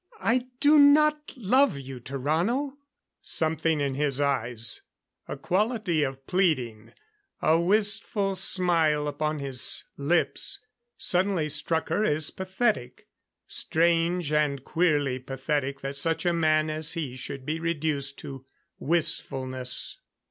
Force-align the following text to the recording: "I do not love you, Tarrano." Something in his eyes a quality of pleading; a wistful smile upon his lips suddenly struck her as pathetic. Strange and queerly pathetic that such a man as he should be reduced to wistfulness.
"I 0.19 0.47
do 0.59 0.79
not 0.79 1.31
love 1.37 1.77
you, 1.77 1.99
Tarrano." 1.99 2.71
Something 3.21 3.79
in 3.79 3.93
his 3.93 4.19
eyes 4.19 4.81
a 5.27 5.37
quality 5.37 6.01
of 6.01 6.25
pleading; 6.25 6.93
a 7.39 7.59
wistful 7.61 8.33
smile 8.33 9.07
upon 9.07 9.37
his 9.37 9.83
lips 9.97 10.57
suddenly 10.97 11.49
struck 11.49 11.89
her 11.89 12.03
as 12.03 12.31
pathetic. 12.31 13.09
Strange 13.45 14.33
and 14.33 14.63
queerly 14.63 15.19
pathetic 15.19 15.81
that 15.81 15.97
such 15.97 16.25
a 16.25 16.33
man 16.33 16.71
as 16.71 16.93
he 16.93 17.15
should 17.15 17.45
be 17.45 17.59
reduced 17.59 18.17
to 18.17 18.43
wistfulness. 18.79 19.99